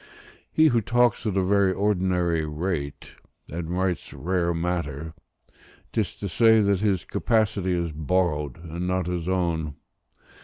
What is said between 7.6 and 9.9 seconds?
is borrowed and not his own.